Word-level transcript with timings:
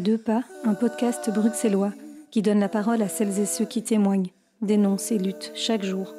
Deux 0.00 0.16
pas, 0.16 0.44
un 0.64 0.72
podcast 0.72 1.28
bruxellois 1.28 1.92
qui 2.30 2.40
donne 2.40 2.58
la 2.58 2.70
parole 2.70 3.02
à 3.02 3.08
celles 3.08 3.38
et 3.38 3.44
ceux 3.44 3.66
qui 3.66 3.82
témoignent, 3.82 4.30
dénoncent 4.62 5.12
et 5.12 5.18
luttent 5.18 5.52
chaque 5.54 5.84
jour. 5.84 6.14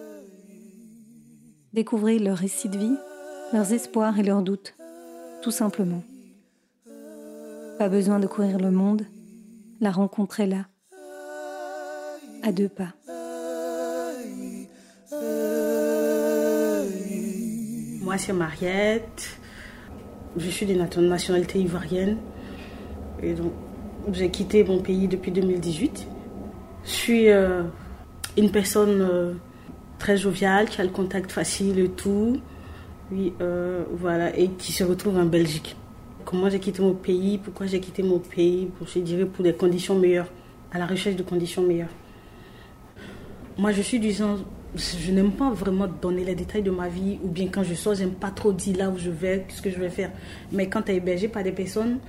Découvrez 1.73 2.19
leurs 2.19 2.37
récits 2.37 2.69
de 2.69 2.77
vie, 2.77 2.95
leurs 3.53 3.73
espoirs 3.73 4.19
et 4.19 4.23
leurs 4.23 4.43
doutes, 4.43 4.75
tout 5.41 5.49
simplement. 5.49 6.03
Pas 7.79 7.89
besoin 7.89 8.19
de 8.19 8.27
courir 8.27 8.59
le 8.59 8.69
monde, 8.69 9.07
la 9.79 9.89
rencontre 9.89 10.41
est 10.41 10.47
là, 10.47 10.67
à 12.43 12.51
deux 12.51 12.69
pas. 12.69 12.93
Moi, 18.03 18.19
c'est 18.19 18.33
Mariette. 18.33 19.39
Je 20.37 20.49
suis 20.51 20.67
de 20.67 20.75
nationalité 21.01 21.59
ivoirienne. 21.59 22.17
Et 23.23 23.33
donc, 23.33 23.51
j'ai 24.11 24.29
quitté 24.29 24.63
mon 24.63 24.79
pays 24.79 25.07
depuis 25.07 25.31
2018. 25.31 26.07
Je 26.83 26.89
suis 26.89 27.29
euh, 27.29 27.63
une 28.37 28.51
personne 28.51 29.01
euh, 29.01 29.33
très 29.99 30.17
joviale, 30.17 30.67
qui 30.67 30.81
a 30.81 30.83
le 30.83 30.89
contact 30.89 31.31
facile 31.31 31.79
et 31.79 31.89
tout. 31.89 32.39
Oui, 33.11 33.33
euh, 33.41 33.83
voilà, 33.91 34.35
et 34.37 34.49
qui 34.49 34.71
se 34.71 34.83
retrouve 34.83 35.17
en 35.17 35.25
Belgique. 35.25 35.75
Comment 36.25 36.49
j'ai 36.49 36.59
quitté 36.59 36.81
mon 36.81 36.93
pays? 36.93 37.37
Pourquoi 37.37 37.65
j'ai 37.65 37.79
quitté 37.79 38.03
mon 38.03 38.19
pays? 38.19 38.69
Je 38.85 38.99
dirais 38.99 39.25
pour 39.25 39.43
des 39.43 39.53
conditions 39.53 39.95
meilleures, 39.95 40.31
à 40.71 40.79
la 40.79 40.85
recherche 40.85 41.15
de 41.15 41.23
conditions 41.23 41.61
meilleures. 41.61 41.89
Moi, 43.57 43.73
je 43.73 43.81
suis 43.81 43.99
du 43.99 44.11
genre, 44.11 44.39
je 44.75 45.11
n'aime 45.11 45.31
pas 45.33 45.51
vraiment 45.51 45.87
donner 45.87 46.23
les 46.23 46.35
détails 46.35 46.63
de 46.63 46.71
ma 46.71 46.87
vie, 46.87 47.19
ou 47.21 47.27
bien 47.27 47.47
quand 47.47 47.63
je 47.63 47.73
sors, 47.73 47.95
j'aime 47.95 48.13
pas 48.13 48.31
trop 48.31 48.53
dire 48.53 48.77
là 48.77 48.89
où 48.89 48.97
je 48.97 49.09
vais, 49.09 49.45
ce 49.49 49.61
que 49.61 49.69
je 49.69 49.77
vais 49.77 49.89
faire. 49.89 50.11
Mais 50.51 50.67
quand 50.67 50.83
tu 50.83 50.93
es 50.93 50.95
hébergé 50.95 51.27
par 51.27 51.43
des 51.43 51.51
personnes, 51.51 51.99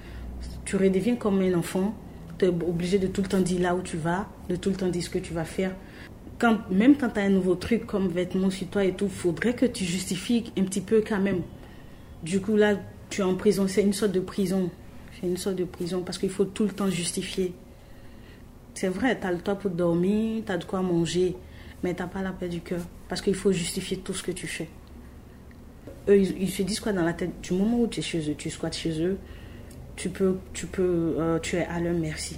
tu 0.64 0.76
redeviens 0.76 1.16
comme 1.16 1.40
un 1.40 1.54
enfant. 1.54 1.94
Tu 2.38 2.46
es 2.46 2.48
obligé 2.48 2.98
de 2.98 3.06
tout 3.06 3.22
le 3.22 3.28
temps 3.28 3.40
dire 3.40 3.60
là 3.60 3.74
où 3.74 3.82
tu 3.82 3.96
vas, 3.96 4.28
de 4.48 4.56
tout 4.56 4.70
le 4.70 4.76
temps 4.76 4.88
dire 4.88 5.02
ce 5.02 5.10
que 5.10 5.18
tu 5.18 5.32
vas 5.32 5.44
faire. 5.44 5.74
Quand, 6.38 6.58
même 6.70 6.96
quand 6.96 7.10
tu 7.10 7.20
as 7.20 7.24
un 7.24 7.30
nouveau 7.30 7.54
truc 7.54 7.86
comme 7.86 8.08
vêtements 8.08 8.50
sur 8.50 8.66
toi 8.68 8.84
et 8.84 8.94
tout, 8.94 9.08
faudrait 9.08 9.54
que 9.54 9.66
tu 9.66 9.84
justifies 9.84 10.52
un 10.58 10.64
petit 10.64 10.80
peu 10.80 11.02
quand 11.06 11.20
même. 11.20 11.42
Du 12.22 12.40
coup, 12.40 12.56
là, 12.56 12.76
tu 13.10 13.20
es 13.20 13.24
en 13.24 13.34
prison. 13.34 13.68
C'est 13.68 13.82
une 13.82 13.92
sorte 13.92 14.12
de 14.12 14.20
prison. 14.20 14.70
C'est 15.20 15.26
une 15.26 15.36
sorte 15.36 15.56
de 15.56 15.64
prison 15.64 16.02
parce 16.02 16.18
qu'il 16.18 16.30
faut 16.30 16.44
tout 16.44 16.64
le 16.64 16.70
temps 16.70 16.90
justifier. 16.90 17.54
C'est 18.74 18.88
vrai, 18.88 19.18
tu 19.20 19.26
as 19.26 19.32
le 19.32 19.38
temps 19.38 19.56
pour 19.56 19.70
dormir, 19.70 20.42
tu 20.46 20.52
as 20.52 20.56
de 20.56 20.64
quoi 20.64 20.80
manger, 20.80 21.36
mais 21.82 21.94
tu 21.94 22.02
pas 22.06 22.22
la 22.22 22.32
paix 22.32 22.48
du 22.48 22.60
cœur 22.60 22.80
parce 23.08 23.20
qu'il 23.20 23.34
faut 23.34 23.52
justifier 23.52 23.98
tout 23.98 24.14
ce 24.14 24.22
que 24.22 24.32
tu 24.32 24.46
fais. 24.46 24.68
Eux, 26.08 26.18
ils, 26.18 26.50
se 26.50 26.62
disent 26.62 26.80
quoi 26.80 26.92
dans 26.92 27.04
la 27.04 27.12
tête? 27.12 27.40
Du 27.42 27.52
moment 27.52 27.80
où 27.80 27.86
tu 27.86 28.00
es 28.00 28.02
chez 28.02 28.30
eux, 28.30 28.34
tu 28.36 28.50
squattes 28.50 28.76
chez 28.76 29.00
eux, 29.02 29.18
tu 30.02 30.10
peux, 30.10 30.36
tu 30.52 30.66
peux, 30.66 31.14
euh, 31.16 31.38
tu 31.38 31.54
es 31.54 31.64
à 31.64 31.78
leur 31.78 31.94
merci. 31.94 32.36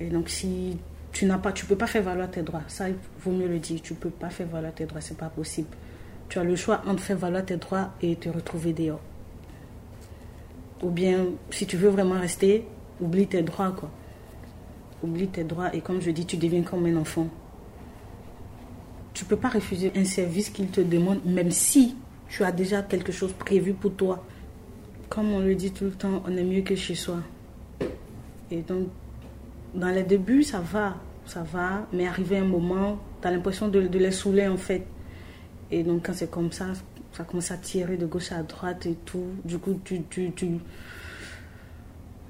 Et 0.00 0.06
donc 0.06 0.30
si 0.30 0.78
tu 1.12 1.26
n'as 1.26 1.36
pas, 1.36 1.52
tu 1.52 1.66
peux 1.66 1.76
pas 1.76 1.86
faire 1.86 2.02
valoir 2.02 2.30
tes 2.30 2.40
droits, 2.40 2.62
ça 2.68 2.86
vaut 3.22 3.32
mieux 3.32 3.48
le 3.48 3.58
dire. 3.58 3.82
Tu 3.82 3.92
peux 3.92 4.08
pas 4.08 4.30
faire 4.30 4.46
valoir 4.46 4.72
tes 4.72 4.86
droits, 4.86 5.02
c'est 5.02 5.18
pas 5.18 5.28
possible. 5.28 5.68
Tu 6.30 6.38
as 6.38 6.44
le 6.44 6.56
choix 6.56 6.80
entre 6.86 7.02
faire 7.02 7.18
valoir 7.18 7.44
tes 7.44 7.58
droits 7.58 7.90
et 8.00 8.16
te 8.16 8.30
retrouver 8.30 8.72
dehors. 8.72 9.02
Ou 10.82 10.88
bien, 10.88 11.26
si 11.50 11.66
tu 11.66 11.76
veux 11.76 11.90
vraiment 11.90 12.18
rester, 12.18 12.64
oublie 12.98 13.26
tes 13.26 13.42
droits 13.42 13.72
quoi. 13.72 13.90
Oublie 15.02 15.28
tes 15.28 15.44
droits 15.44 15.74
et 15.74 15.82
comme 15.82 16.00
je 16.00 16.12
dis, 16.12 16.24
tu 16.24 16.38
deviens 16.38 16.62
comme 16.62 16.86
un 16.86 16.96
enfant. 16.96 17.28
Tu 19.12 19.26
peux 19.26 19.36
pas 19.36 19.50
refuser 19.50 19.92
un 19.94 20.06
service 20.06 20.48
qu'il 20.48 20.68
te 20.68 20.80
demande, 20.80 21.22
même 21.26 21.50
si 21.50 21.94
tu 22.30 22.42
as 22.42 22.52
déjà 22.52 22.80
quelque 22.80 23.12
chose 23.12 23.34
prévu 23.34 23.74
pour 23.74 23.92
toi 23.92 24.24
comme 25.12 25.30
on 25.34 25.40
le 25.40 25.54
dit 25.54 25.72
tout 25.72 25.84
le 25.84 25.90
temps, 25.90 26.22
on 26.26 26.34
est 26.34 26.42
mieux 26.42 26.62
que 26.62 26.74
chez 26.74 26.94
soi. 26.94 27.18
Et 28.50 28.62
donc, 28.62 28.88
dans 29.74 29.90
les 29.90 30.04
débuts, 30.04 30.42
ça 30.42 30.60
va, 30.60 30.96
ça 31.26 31.42
va, 31.42 31.86
mais 31.92 32.06
arrivé 32.06 32.38
un 32.38 32.46
moment, 32.46 32.98
tu 33.20 33.28
as 33.28 33.30
l'impression 33.30 33.68
de, 33.68 33.80
les 33.80 34.10
saouler 34.10 34.48
en 34.48 34.56
fait. 34.56 34.86
Et 35.70 35.82
donc, 35.82 36.06
quand 36.06 36.14
c'est 36.14 36.30
comme 36.30 36.50
ça, 36.50 36.68
ça 37.12 37.24
commence 37.24 37.50
à 37.50 37.58
tirer 37.58 37.98
de 37.98 38.06
gauche 38.06 38.32
à 38.32 38.42
droite 38.42 38.86
et 38.86 38.96
tout. 39.04 39.26
Du 39.44 39.58
coup, 39.58 39.78
tu. 39.84 40.02
tu, 40.08 40.32
tu 40.32 40.48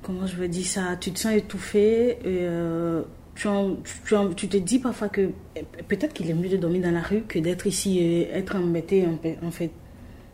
comment 0.03 0.27
je 0.27 0.35
veux 0.35 0.49
dire 0.49 0.67
ça? 0.67 0.97
Tu 1.01 1.13
te 1.13 1.21
sens 1.21 1.35
étouffé. 1.35 2.19
Euh, 2.27 3.05
tu, 3.37 3.49
tu, 4.35 4.49
te 4.49 4.57
dis 4.57 4.81
parfois 4.81 5.09
que 5.09 5.31
peut-être 5.87 6.13
qu'il 6.13 6.29
est 6.29 6.35
mieux 6.35 6.49
de 6.49 6.57
dormir 6.57 6.83
dans 6.83 6.91
la 6.91 7.03
rue 7.03 7.23
que 7.29 7.39
d'être 7.39 7.69
ici 7.69 8.01
et 8.01 8.29
être 8.31 8.57
embêté 8.57 9.07
en 9.41 9.51
fait. 9.53 9.71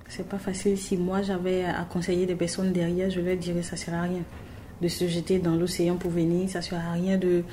C'est 0.09 0.27
pas 0.27 0.39
facile. 0.39 0.79
Si 0.79 0.97
moi 0.97 1.23
j'avais 1.23 1.65
à 1.65 1.85
conseiller 1.85 2.27
des 2.27 2.35
personnes 2.35 2.73
derrière, 2.73 3.11
je 3.11 3.21
leur 3.21 3.37
dirais 3.37 3.63
ça 3.63 3.77
sert 3.77 3.95
à 3.95 4.03
rien 4.03 4.23
de 4.81 4.89
se 4.89 5.07
jeter 5.07 5.39
dans 5.39 5.57
l'océan 5.57 5.97
pour 5.97 6.11
venir, 6.11 6.49
ça 6.49 6.63
sert 6.63 6.79
à 6.79 6.93
rien 6.93 7.19
de 7.19 7.45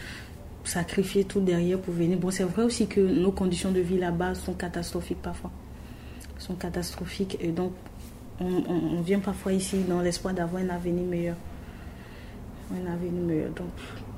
sacrifier 0.64 1.26
tout 1.26 1.42
derrière 1.42 1.80
pour 1.80 1.94
venir. 1.94 2.18
Bon, 2.18 2.32
c'est 2.32 2.44
vrai 2.44 2.64
aussi 2.64 2.88
que 2.88 3.00
nos 3.00 3.32
conditions 3.32 3.72
de 3.72 3.80
vie 3.80 3.98
là-bas 3.98 4.36
sont 4.36 4.54
catastrophiques 4.54 5.22
parfois. 5.22 5.52
Sont 6.38 6.56
catastrophiques 6.56 7.38
et 7.40 7.50
donc 7.50 7.74
on, 8.40 9.02
vient 9.02 9.20
parfois 9.20 9.54
ici 9.54 9.84
dans 9.88 10.02
l'espoir 10.02 10.34
d'avoir 10.34 10.62
un 10.62 10.70
avenir 10.70 11.06
meilleur. 11.06 11.36
Un 12.72 12.92
avenir 12.92 13.22
meilleur. 13.22 13.50
Donc, 13.52 13.68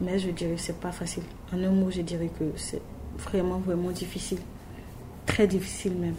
mais 0.01 0.17
je 0.17 0.31
dirais 0.31 0.55
que 0.55 0.61
c'est 0.61 0.79
pas 0.79 0.91
facile. 0.91 1.23
En 1.53 1.61
un 1.61 1.69
mot, 1.69 1.91
je 1.91 2.01
dirais 2.01 2.29
que 2.39 2.45
c'est 2.55 2.81
vraiment, 3.17 3.59
vraiment 3.59 3.91
difficile. 3.91 4.39
Très 5.25 5.47
difficile 5.47 5.93
même. 5.93 6.15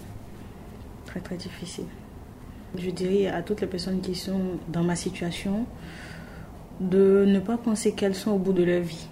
Très, 1.07 1.21
très 1.21 1.37
difficile. 1.37 1.87
Je 2.77 2.91
dirais 2.91 3.27
à 3.27 3.43
toutes 3.43 3.61
les 3.61 3.67
personnes 3.67 4.01
qui 4.01 4.15
sont 4.15 4.59
dans 4.69 4.83
ma 4.83 4.97
situation 4.97 5.67
de 6.81 7.25
ne 7.27 7.41
pas 7.41 7.57
penser 7.57 7.93
qu'elles 7.93 8.15
sont 8.15 8.33
au 8.33 8.39
bout 8.39 8.53
de 8.53 8.63
leur 8.63 8.83
vie. 8.83 9.09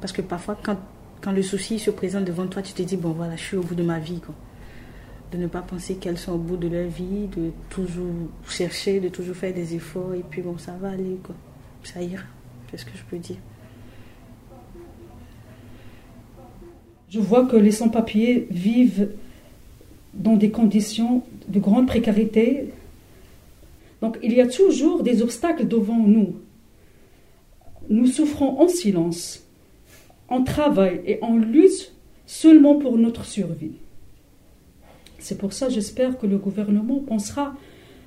Parce 0.00 0.12
que 0.12 0.22
parfois, 0.22 0.58
quand, 0.62 0.76
quand 1.20 1.32
le 1.32 1.42
souci 1.42 1.78
se 1.78 1.90
présente 1.90 2.24
devant 2.24 2.46
toi, 2.46 2.62
tu 2.62 2.72
te 2.72 2.82
dis, 2.82 2.96
bon 2.96 3.10
voilà, 3.10 3.36
je 3.36 3.42
suis 3.42 3.56
au 3.56 3.62
bout 3.62 3.74
de 3.74 3.82
ma 3.82 3.98
vie. 3.98 4.20
Quoi. 4.20 4.34
De 5.32 5.38
ne 5.38 5.46
pas 5.46 5.62
penser 5.62 5.96
qu'elles 5.96 6.18
sont 6.18 6.32
au 6.32 6.38
bout 6.38 6.56
de 6.56 6.68
leur 6.68 6.88
vie, 6.88 7.26
de 7.34 7.50
toujours 7.70 8.14
chercher, 8.46 9.00
de 9.00 9.08
toujours 9.08 9.34
faire 9.34 9.54
des 9.54 9.74
efforts, 9.74 10.14
et 10.14 10.22
puis 10.28 10.42
bon, 10.42 10.58
ça 10.58 10.72
va 10.80 10.90
aller, 10.90 11.18
quoi. 11.22 11.34
ça 11.82 12.02
ira. 12.02 12.22
C'est 12.70 12.76
ce 12.76 12.84
que 12.84 12.96
je 12.96 13.02
peux 13.04 13.18
dire. 13.18 13.36
Je 17.08 17.20
vois 17.20 17.46
que 17.46 17.56
les 17.56 17.70
sans-papiers 17.70 18.46
vivent 18.50 19.10
dans 20.26 20.36
des 20.36 20.50
conditions 20.50 21.22
de 21.46 21.60
grande 21.60 21.86
précarité. 21.86 22.70
Donc 24.02 24.18
il 24.24 24.32
y 24.34 24.40
a 24.40 24.48
toujours 24.48 25.04
des 25.04 25.22
obstacles 25.22 25.68
devant 25.68 25.98
nous. 25.98 26.34
Nous 27.88 28.06
souffrons 28.06 28.60
en 28.60 28.66
silence, 28.66 29.44
en 30.28 30.42
travail 30.42 31.00
et 31.06 31.18
en 31.22 31.36
lutte 31.36 31.92
seulement 32.26 32.74
pour 32.74 32.98
notre 32.98 33.24
survie. 33.24 33.76
C'est 35.20 35.38
pour 35.38 35.52
ça 35.52 35.68
j'espère 35.68 36.18
que 36.18 36.26
le 36.26 36.38
gouvernement 36.38 36.98
pensera 36.98 37.54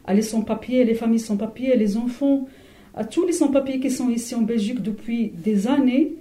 à 0.06 0.14
les 0.14 0.22
sans-papiers, 0.22 0.84
les 0.84 0.96
familles 0.96 1.20
sans-papiers, 1.20 1.78
les 1.78 1.96
enfants, 1.96 2.48
à 2.96 3.06
tous 3.06 3.26
les 3.26 3.34
sans-papiers 3.34 3.80
qui 3.80 3.92
sont 3.92 4.10
ici 4.10 4.36
en 4.36 4.42
Belgique 4.42 4.82
depuis 4.82 5.30
des 5.30 5.68
années 5.68 6.16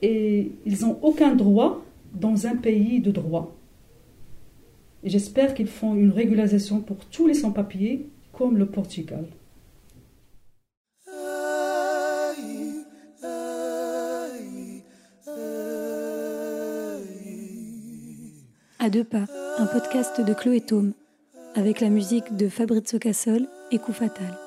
et 0.00 0.52
ils 0.64 0.82
n'ont 0.82 0.98
aucun 1.02 1.34
droit 1.34 1.82
dans 2.14 2.46
un 2.46 2.54
pays 2.54 3.00
de 3.00 3.10
droit. 3.10 3.52
J'espère 5.04 5.52
qu'ils 5.52 5.68
font 5.68 5.94
une 5.94 6.10
régularisation 6.10 6.80
pour 6.80 7.04
tous 7.04 7.26
les 7.26 7.34
sans-papiers, 7.34 8.08
comme 8.32 8.56
le 8.56 8.64
Portugal. 8.64 9.26
À 18.78 18.90
deux 18.90 19.04
pas, 19.04 19.26
un 19.58 19.66
podcast 19.66 20.22
de 20.22 20.32
Chloé 20.32 20.60
Tome, 20.60 20.94
avec 21.54 21.80
la 21.80 21.90
musique 21.90 22.36
de 22.36 22.48
Fabrizio 22.48 22.98
Cassol 22.98 23.46
et 23.72 23.78
Coup 23.78 23.92
Fatal. 23.92 24.43